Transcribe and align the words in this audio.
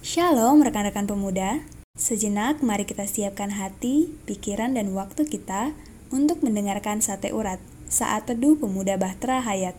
Shalom 0.00 0.64
rekan-rekan 0.64 1.04
pemuda. 1.04 1.60
Sejenak 1.92 2.64
mari 2.64 2.88
kita 2.88 3.04
siapkan 3.04 3.52
hati, 3.52 4.08
pikiran, 4.24 4.72
dan 4.72 4.96
waktu 4.96 5.28
kita 5.28 5.76
untuk 6.08 6.40
mendengarkan 6.40 7.04
sate 7.04 7.36
urat 7.36 7.60
saat 7.84 8.24
teduh 8.24 8.56
pemuda 8.56 8.96
Bahtera 8.96 9.44
Hayat. 9.44 9.76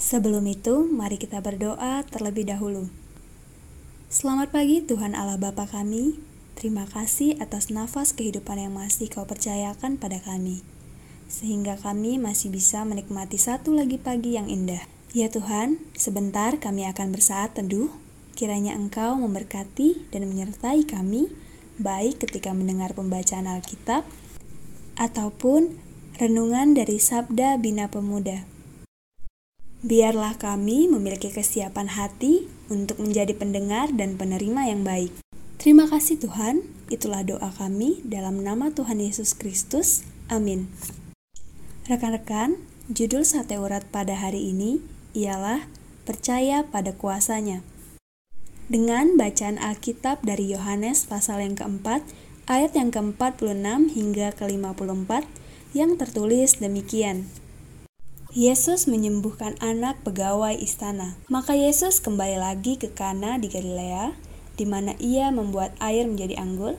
Sebelum 0.00 0.48
itu, 0.48 0.88
mari 0.88 1.20
kita 1.20 1.44
berdoa 1.44 2.00
terlebih 2.08 2.48
dahulu. 2.48 2.88
Selamat 4.08 4.48
pagi 4.48 4.80
Tuhan 4.80 5.12
Allah 5.12 5.36
Bapa 5.36 5.68
kami. 5.68 6.16
Terima 6.56 6.88
kasih 6.88 7.36
atas 7.36 7.68
nafas 7.68 8.16
kehidupan 8.16 8.56
yang 8.56 8.72
masih 8.72 9.12
kau 9.12 9.28
percayakan 9.28 10.00
pada 10.00 10.24
kami. 10.24 10.64
Sehingga 11.28 11.76
kami 11.76 12.16
masih 12.16 12.48
bisa 12.48 12.80
menikmati 12.88 13.36
satu 13.36 13.76
lagi 13.76 14.00
pagi 14.00 14.40
yang 14.40 14.48
indah. 14.48 14.80
Ya 15.12 15.28
Tuhan, 15.28 15.76
sebentar 15.92 16.56
kami 16.56 16.88
akan 16.88 17.12
bersaat 17.12 17.60
teduh 17.60 17.92
Kiranya 18.40 18.72
Engkau 18.72 19.20
memberkati 19.20 20.08
dan 20.08 20.24
menyertai 20.24 20.88
kami, 20.88 21.28
baik 21.76 22.24
ketika 22.24 22.56
mendengar 22.56 22.96
pembacaan 22.96 23.44
Alkitab 23.44 24.08
ataupun 24.96 25.76
renungan 26.16 26.72
dari 26.72 26.96
Sabda 26.96 27.60
Bina 27.60 27.92
Pemuda. 27.92 28.48
Biarlah 29.84 30.40
kami 30.40 30.88
memiliki 30.88 31.28
kesiapan 31.28 31.92
hati 31.92 32.48
untuk 32.72 33.04
menjadi 33.04 33.36
pendengar 33.36 33.92
dan 33.92 34.16
penerima 34.16 34.72
yang 34.72 34.88
baik. 34.88 35.12
Terima 35.60 35.84
kasih 35.84 36.16
Tuhan, 36.16 36.64
itulah 36.88 37.20
doa 37.20 37.52
kami 37.52 38.00
dalam 38.08 38.40
nama 38.40 38.72
Tuhan 38.72 39.04
Yesus 39.04 39.36
Kristus. 39.36 40.00
Amin. 40.32 40.72
Rekan-rekan, 41.84 42.56
judul 42.88 43.20
sate 43.20 43.60
urat 43.60 43.84
pada 43.92 44.16
hari 44.16 44.48
ini 44.48 44.80
ialah 45.12 45.68
Percaya 46.10 46.66
pada 46.66 46.90
kuasanya 46.96 47.62
dengan 48.70 49.18
bacaan 49.18 49.58
Alkitab 49.58 50.22
dari 50.22 50.54
Yohanes 50.54 51.02
pasal 51.10 51.42
yang 51.42 51.58
keempat, 51.58 52.06
ayat 52.46 52.70
yang 52.78 52.94
ke-46 52.94 53.66
hingga 53.98 54.30
ke-54 54.38 55.26
yang 55.74 55.98
tertulis 55.98 56.62
demikian. 56.62 57.26
Yesus 58.30 58.86
menyembuhkan 58.86 59.58
anak 59.58 59.98
pegawai 60.06 60.54
istana. 60.54 61.18
Maka 61.26 61.58
Yesus 61.58 61.98
kembali 61.98 62.38
lagi 62.38 62.78
ke 62.78 62.94
Kana 62.94 63.42
di 63.42 63.50
Galilea, 63.50 64.14
di 64.54 64.70
mana 64.70 64.94
ia 65.02 65.34
membuat 65.34 65.74
air 65.82 66.06
menjadi 66.06 66.38
anggur. 66.38 66.78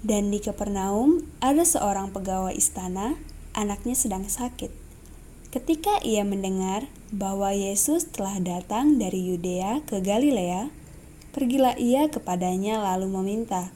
Dan 0.00 0.32
di 0.32 0.40
Kapernaum 0.40 1.28
ada 1.44 1.60
seorang 1.60 2.08
pegawai 2.08 2.56
istana, 2.56 3.20
anaknya 3.52 3.92
sedang 3.92 4.24
sakit. 4.24 4.72
Ketika 5.52 6.00
ia 6.00 6.24
mendengar 6.24 6.88
bahwa 7.12 7.52
Yesus 7.52 8.08
telah 8.08 8.40
datang 8.40 8.96
dari 8.96 9.28
Yudea 9.28 9.84
ke 9.84 10.00
Galilea, 10.00 10.72
Pergilah 11.36 11.76
ia 11.76 12.08
kepadanya 12.08 12.80
lalu 12.80 13.12
meminta 13.12 13.68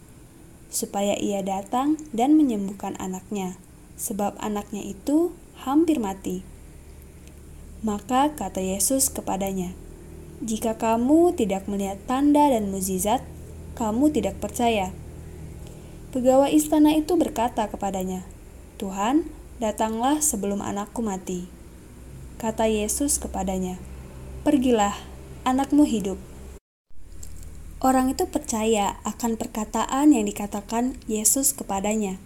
supaya 0.73 1.13
ia 1.19 1.45
datang 1.45 2.01
dan 2.17 2.33
menyembuhkan 2.41 2.97
anaknya, 2.97 3.61
sebab 4.01 4.33
anaknya 4.41 4.81
itu 4.81 5.37
hampir 5.61 6.01
mati. 6.01 6.41
Maka 7.85 8.33
kata 8.33 8.65
Yesus 8.65 9.13
kepadanya, 9.13 9.77
"Jika 10.41 10.81
kamu 10.81 11.37
tidak 11.37 11.69
melihat 11.69 12.01
tanda 12.09 12.49
dan 12.49 12.73
mukjizat, 12.73 13.21
kamu 13.77 14.09
tidak 14.09 14.41
percaya." 14.41 14.97
Pegawai 16.17 16.49
istana 16.49 16.97
itu 16.97 17.13
berkata 17.21 17.69
kepadanya, 17.69 18.25
"Tuhan, 18.81 19.29
datanglah 19.61 20.25
sebelum 20.25 20.65
anakku 20.65 21.05
mati." 21.05 21.45
Kata 22.41 22.73
Yesus 22.73 23.21
kepadanya, 23.21 23.77
"Pergilah, 24.49 24.97
anakmu 25.45 25.85
hidup." 25.85 26.30
Orang 27.81 28.13
itu 28.13 28.29
percaya 28.29 29.01
akan 29.09 29.41
perkataan 29.41 30.13
yang 30.13 30.29
dikatakan 30.29 31.01
Yesus 31.09 31.57
kepadanya. 31.57 32.21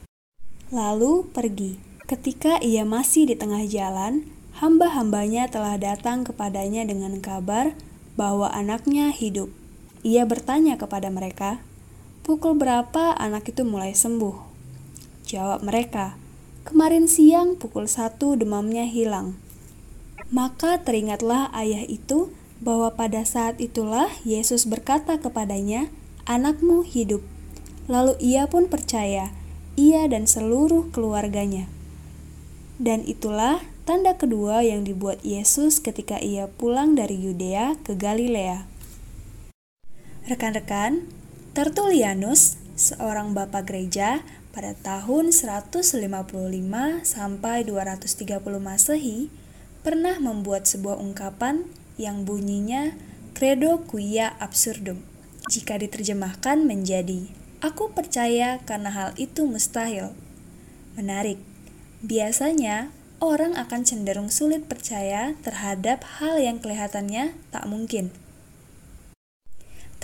Lalu 0.74 1.30
pergi. 1.30 1.78
Ketika 2.10 2.58
ia 2.58 2.82
masih 2.82 3.30
di 3.30 3.38
tengah 3.38 3.62
jalan, 3.62 4.26
hamba-hambanya 4.58 5.46
telah 5.46 5.78
datang 5.78 6.26
kepadanya 6.26 6.82
dengan 6.82 7.22
kabar 7.22 7.78
bahwa 8.18 8.50
anaknya 8.50 9.14
hidup. 9.14 9.46
Ia 10.02 10.26
bertanya 10.26 10.74
kepada 10.74 11.06
mereka, 11.14 11.62
"Pukul 12.26 12.58
berapa 12.58 13.14
anak 13.14 13.54
itu 13.54 13.62
mulai 13.62 13.94
sembuh?" 13.94 14.34
Jawab 15.22 15.62
mereka, 15.62 16.18
"Kemarin 16.66 17.06
siang 17.06 17.54
pukul 17.54 17.86
satu 17.86 18.34
demamnya 18.34 18.90
hilang." 18.90 19.38
Maka 20.34 20.82
teringatlah 20.82 21.54
ayah 21.54 21.86
itu 21.86 22.34
bahwa 22.62 22.92
pada 22.94 23.26
saat 23.26 23.58
itulah 23.58 24.10
Yesus 24.22 24.68
berkata 24.68 25.18
kepadanya, 25.18 25.90
"Anakmu 26.28 26.86
hidup." 26.86 27.22
Lalu 27.90 28.16
ia 28.20 28.48
pun 28.48 28.70
percaya, 28.70 29.34
ia 29.74 30.06
dan 30.06 30.24
seluruh 30.24 30.88
keluarganya. 30.94 31.68
Dan 32.80 33.06
itulah 33.06 33.62
tanda 33.84 34.16
kedua 34.16 34.64
yang 34.64 34.82
dibuat 34.82 35.20
Yesus 35.22 35.78
ketika 35.78 36.16
ia 36.18 36.48
pulang 36.48 36.96
dari 36.96 37.20
Yudea 37.20 37.76
ke 37.84 37.94
Galilea. 37.94 38.66
Rekan-rekan, 40.24 41.04
Tertulianus, 41.54 42.58
seorang 42.74 43.30
bapak 43.36 43.70
gereja 43.70 44.26
pada 44.50 44.74
tahun 44.74 45.30
155 45.30 45.84
sampai 47.06 47.62
230 47.62 48.58
Masehi, 48.58 49.30
pernah 49.86 50.18
membuat 50.18 50.66
sebuah 50.66 50.98
ungkapan 50.98 51.68
yang 52.00 52.26
bunyinya 52.26 52.94
credo 53.34 53.82
quia 53.86 54.34
absurdum. 54.38 55.02
Jika 55.50 55.76
diterjemahkan 55.76 56.64
menjadi 56.64 57.28
aku 57.64 57.92
percaya 57.92 58.60
karena 58.64 58.92
hal 58.92 59.10
itu 59.16 59.48
mustahil. 59.48 60.12
Menarik. 60.94 61.40
Biasanya 62.04 62.92
orang 63.24 63.56
akan 63.56 63.88
cenderung 63.88 64.28
sulit 64.28 64.68
percaya 64.68 65.32
terhadap 65.40 66.04
hal 66.20 66.36
yang 66.36 66.60
kelihatannya 66.60 67.32
tak 67.48 67.64
mungkin. 67.64 68.12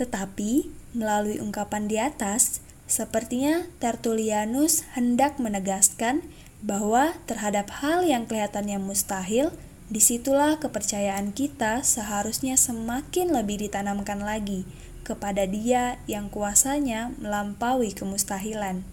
Tetapi 0.00 0.72
melalui 0.96 1.36
ungkapan 1.36 1.84
di 1.84 2.00
atas, 2.00 2.64
sepertinya 2.88 3.68
Tertullianus 3.78 4.88
hendak 4.96 5.36
menegaskan 5.36 6.24
bahwa 6.64 7.16
terhadap 7.28 7.68
hal 7.84 8.04
yang 8.04 8.24
kelihatannya 8.24 8.80
mustahil, 8.80 9.52
Di 9.90 9.98
situlah 9.98 10.62
kepercayaan 10.62 11.34
kita 11.34 11.82
seharusnya 11.82 12.54
semakin 12.54 13.34
lebih 13.34 13.58
ditanamkan 13.58 14.22
lagi 14.22 14.62
kepada 15.02 15.50
Dia 15.50 15.98
yang 16.06 16.30
kuasanya 16.30 17.10
melampaui 17.18 17.90
kemustahilan. 17.90 18.86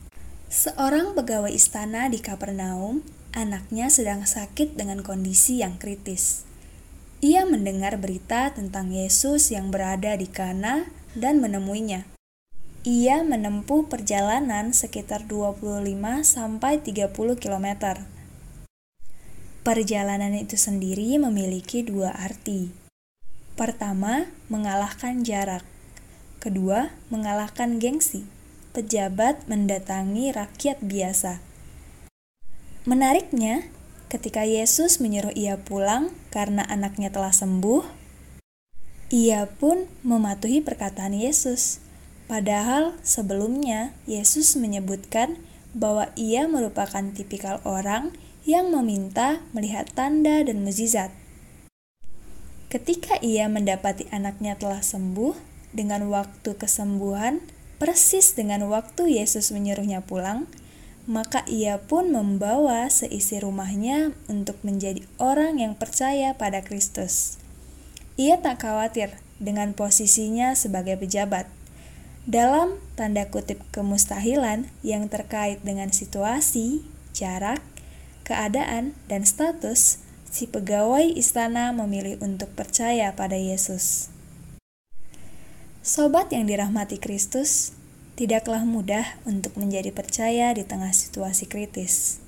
Seorang 0.49 1.13
pegawai 1.13 1.53
istana 1.53 2.09
di 2.09 2.17
Kapernaum, 2.17 3.05
anaknya 3.37 3.93
sedang 3.93 4.25
sakit 4.25 4.73
dengan 4.73 5.05
kondisi 5.05 5.61
yang 5.61 5.77
kritis. 5.77 6.49
Ia 7.21 7.45
mendengar 7.45 8.01
berita 8.01 8.49
tentang 8.57 8.89
Yesus 8.89 9.53
yang 9.53 9.69
berada 9.69 10.17
di 10.17 10.25
Kana 10.25 10.89
dan 11.13 11.37
menemuinya. 11.45 12.09
Ia 12.89 13.21
menempuh 13.21 13.85
perjalanan 13.85 14.73
sekitar 14.73 15.29
25 15.29 15.61
sampai 16.25 16.81
30 16.81 17.13
kilometer 17.37 18.16
Perjalanan 19.67 20.31
itu 20.31 20.55
sendiri 20.55 21.19
memiliki 21.19 21.83
dua 21.83 22.15
arti. 22.15 22.71
Pertama, 23.59 24.31
mengalahkan 24.47 25.27
jarak. 25.27 25.67
Kedua, 26.39 26.95
mengalahkan 27.11 27.75
gengsi. 27.75 28.23
Pejabat 28.71 29.43
mendatangi 29.51 30.31
rakyat 30.31 30.79
biasa. 30.79 31.43
Menariknya, 32.87 33.67
ketika 34.07 34.47
Yesus 34.47 35.03
menyuruh 35.03 35.35
ia 35.35 35.59
pulang 35.59 36.15
karena 36.31 36.63
anaknya 36.63 37.11
telah 37.11 37.35
sembuh, 37.35 37.83
ia 39.11 39.51
pun 39.51 39.91
mematuhi 39.99 40.63
perkataan 40.63 41.11
Yesus. 41.11 41.83
Padahal 42.31 42.95
sebelumnya 43.03 43.91
Yesus 44.07 44.55
menyebutkan 44.55 45.35
bahwa 45.75 46.07
ia 46.15 46.47
merupakan 46.47 47.03
tipikal 47.11 47.59
orang 47.67 48.15
yang 48.47 48.71
meminta 48.71 49.43
melihat 49.51 49.91
tanda 49.91 50.39
dan 50.39 50.63
mukjizat. 50.63 51.11
Ketika 52.71 53.19
ia 53.19 53.51
mendapati 53.51 54.07
anaknya 54.07 54.55
telah 54.55 54.79
sembuh 54.79 55.35
dengan 55.75 56.07
waktu 56.07 56.55
kesembuhan 56.55 57.43
persis 57.75 58.33
dengan 58.39 58.71
waktu 58.71 59.19
Yesus 59.19 59.51
menyuruhnya 59.51 59.99
pulang, 59.99 60.47
maka 61.07 61.43
ia 61.47 61.79
pun 61.79 62.11
membawa 62.11 62.87
seisi 62.87 63.39
rumahnya 63.39 64.15
untuk 64.31 64.59
menjadi 64.63 65.03
orang 65.19 65.59
yang 65.59 65.75
percaya 65.75 66.35
pada 66.35 66.63
Kristus. 66.63 67.39
Ia 68.15 68.39
tak 68.39 68.63
khawatir 68.63 69.15
dengan 69.43 69.75
posisinya 69.75 70.55
sebagai 70.55 70.95
pejabat. 70.95 71.47
Dalam 72.27 72.79
tanda 72.99 73.27
kutip 73.27 73.63
kemustahilan 73.71 74.67
yang 74.83 75.07
terkait 75.07 75.63
dengan 75.63 75.95
situasi, 75.95 76.83
jarak, 77.15 77.63
keadaan, 78.27 78.91
dan 79.07 79.23
status, 79.23 80.03
si 80.27 80.51
pegawai 80.51 81.07
istana 81.15 81.71
memilih 81.71 82.19
untuk 82.19 82.51
percaya 82.51 83.15
pada 83.15 83.39
Yesus. 83.39 84.11
Sobat 85.79 86.35
yang 86.35 86.51
dirahmati 86.51 86.99
Kristus, 86.99 87.71
tidaklah 88.19 88.67
mudah 88.67 89.15
untuk 89.23 89.55
menjadi 89.55 89.95
percaya 89.95 90.51
di 90.51 90.67
tengah 90.67 90.91
situasi 90.91 91.47
kritis. 91.47 92.19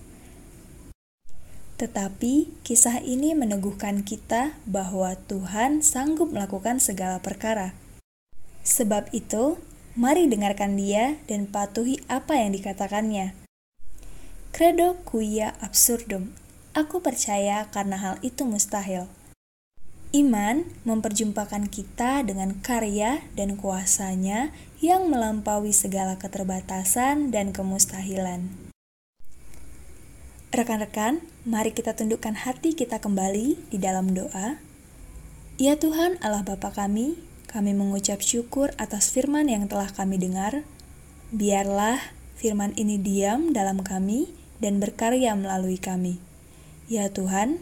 Tetapi 1.79 2.59
kisah 2.67 2.99
ini 3.03 3.31
meneguhkan 3.35 4.03
kita 4.03 4.55
bahwa 4.67 5.15
Tuhan 5.27 5.79
sanggup 5.79 6.31
melakukan 6.31 6.83
segala 6.83 7.23
perkara. 7.23 7.71
Sebab 8.67 9.15
itu, 9.15 9.55
mari 9.95 10.27
dengarkan 10.27 10.75
Dia 10.75 11.15
dan 11.31 11.47
patuhi 11.47 12.03
apa 12.11 12.35
yang 12.35 12.51
dikatakannya. 12.51 13.38
Credo 14.59 14.99
quia 15.07 15.55
absurdum. 15.63 16.35
Aku 16.75 16.99
percaya 16.99 17.71
karena 17.71 17.95
hal 17.95 18.15
itu 18.19 18.43
mustahil. 18.43 19.07
Iman 20.11 20.67
memperjumpakan 20.83 21.71
kita 21.71 22.27
dengan 22.27 22.59
karya 22.59 23.23
dan 23.39 23.55
kuasanya 23.55 24.51
yang 24.83 25.07
melampaui 25.07 25.71
segala 25.71 26.19
keterbatasan 26.19 27.31
dan 27.31 27.55
kemustahilan. 27.55 28.51
Rekan-rekan, 30.51 31.23
mari 31.47 31.71
kita 31.71 31.95
tundukkan 31.95 32.43
hati 32.43 32.75
kita 32.75 32.99
kembali 32.99 33.71
di 33.71 33.79
dalam 33.79 34.11
doa. 34.11 34.59
Ya 35.55 35.79
Tuhan 35.79 36.19
Allah 36.19 36.43
Bapa 36.43 36.75
kami, 36.75 37.15
kami 37.47 37.71
mengucap 37.71 38.19
syukur 38.19 38.75
atas 38.75 39.07
firman 39.07 39.47
yang 39.47 39.71
telah 39.71 39.87
kami 39.87 40.19
dengar. 40.19 40.67
Biarlah 41.31 42.11
firman 42.35 42.75
ini 42.75 42.99
diam 42.99 43.55
dalam 43.55 43.87
kami 43.87 44.38
dan 44.59 44.83
berkarya 44.83 45.35
melalui 45.35 45.79
kami. 45.79 46.19
Ya 46.87 47.07
Tuhan, 47.09 47.59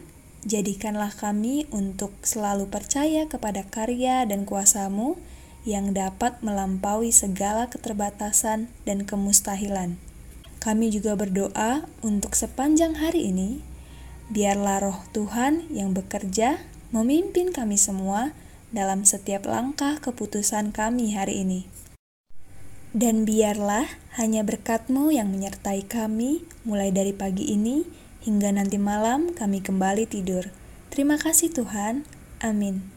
Jadikanlah 0.48 1.12
kami 1.12 1.68
untuk 1.76 2.16
selalu 2.24 2.72
percaya 2.72 3.28
kepada 3.28 3.68
karya 3.68 4.24
dan 4.24 4.48
kuasamu 4.48 5.20
yang 5.68 5.92
dapat 5.92 6.40
melampaui 6.40 7.12
segala 7.12 7.68
keterbatasan 7.68 8.72
dan 8.88 9.04
kemustahilan. 9.04 10.00
Kami 10.64 10.88
juga 10.88 11.20
berdoa 11.20 11.90
untuk 12.00 12.38
sepanjang 12.38 12.96
hari 12.96 13.28
ini, 13.28 13.60
biarlah 14.32 14.88
roh 14.88 15.00
Tuhan 15.12 15.68
yang 15.68 15.92
bekerja 15.92 16.64
memimpin 16.96 17.52
kami 17.52 17.76
semua 17.76 18.32
dalam 18.72 19.04
setiap 19.04 19.52
langkah 19.52 20.00
keputusan 20.00 20.72
kami 20.72 21.12
hari 21.12 21.44
ini. 21.44 21.68
Dan 22.98 23.30
biarlah 23.30 23.86
hanya 24.18 24.42
berkatmu 24.42 25.14
yang 25.14 25.30
menyertai 25.30 25.86
kami 25.86 26.42
mulai 26.66 26.90
dari 26.90 27.14
pagi 27.14 27.54
ini 27.54 27.86
hingga 28.26 28.50
nanti 28.50 28.82
malam 28.82 29.38
kami 29.38 29.62
kembali 29.62 30.10
tidur. 30.10 30.50
Terima 30.90 31.22
kasih 31.22 31.54
Tuhan. 31.54 32.10
Amin. 32.42 32.97